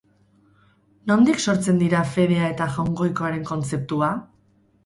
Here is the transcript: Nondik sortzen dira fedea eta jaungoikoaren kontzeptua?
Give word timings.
Nondik 1.11 1.43
sortzen 1.53 1.77
dira 1.83 2.01
fedea 2.13 2.49
eta 2.55 2.69
jaungoikoaren 2.79 3.47
kontzeptua? 3.51 4.09